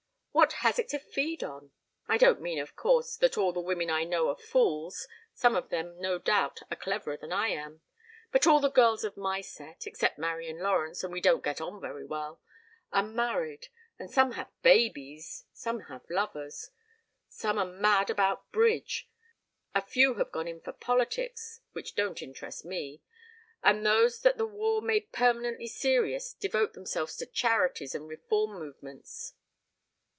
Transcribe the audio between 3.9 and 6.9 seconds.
know are fools. Some of them no doubt are